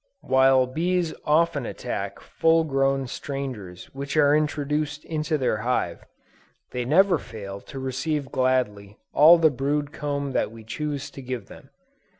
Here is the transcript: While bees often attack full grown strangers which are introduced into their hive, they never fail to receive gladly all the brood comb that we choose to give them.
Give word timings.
While 0.23 0.65
bees 0.65 1.13
often 1.25 1.63
attack 1.67 2.19
full 2.19 2.63
grown 2.63 3.05
strangers 3.05 3.85
which 3.93 4.17
are 4.17 4.35
introduced 4.35 5.05
into 5.05 5.37
their 5.37 5.57
hive, 5.57 6.03
they 6.71 6.85
never 6.85 7.19
fail 7.19 7.61
to 7.67 7.77
receive 7.77 8.31
gladly 8.31 8.97
all 9.13 9.37
the 9.37 9.51
brood 9.51 9.91
comb 9.91 10.31
that 10.31 10.51
we 10.51 10.63
choose 10.63 11.11
to 11.11 11.21
give 11.21 11.49
them. 11.49 11.69